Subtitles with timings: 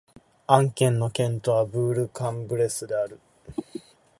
[0.47, 3.19] アン県の県都はブール＝カン＝ブレスである